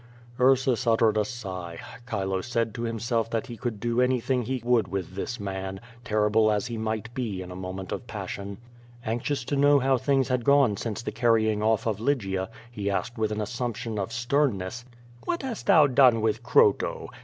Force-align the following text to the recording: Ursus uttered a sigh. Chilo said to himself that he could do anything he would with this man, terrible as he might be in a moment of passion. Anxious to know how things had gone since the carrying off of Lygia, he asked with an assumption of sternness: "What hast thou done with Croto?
Ursus 0.39 0.87
uttered 0.87 1.15
a 1.15 1.23
sigh. 1.23 1.77
Chilo 2.09 2.41
said 2.41 2.73
to 2.73 2.81
himself 2.81 3.29
that 3.29 3.45
he 3.45 3.55
could 3.55 3.79
do 3.79 4.01
anything 4.01 4.41
he 4.41 4.59
would 4.65 4.87
with 4.87 5.13
this 5.13 5.39
man, 5.39 5.79
terrible 6.03 6.51
as 6.51 6.65
he 6.65 6.75
might 6.75 7.13
be 7.13 7.39
in 7.43 7.51
a 7.51 7.55
moment 7.55 7.91
of 7.91 8.07
passion. 8.07 8.57
Anxious 9.05 9.43
to 9.43 9.55
know 9.55 9.77
how 9.77 9.99
things 9.99 10.27
had 10.29 10.43
gone 10.43 10.75
since 10.75 11.03
the 11.03 11.11
carrying 11.11 11.61
off 11.61 11.85
of 11.85 11.99
Lygia, 11.99 12.49
he 12.71 12.89
asked 12.89 13.19
with 13.19 13.31
an 13.31 13.41
assumption 13.41 13.99
of 13.99 14.11
sternness: 14.11 14.85
"What 15.25 15.43
hast 15.43 15.67
thou 15.67 15.85
done 15.85 16.19
with 16.21 16.41
Croto? 16.41 17.09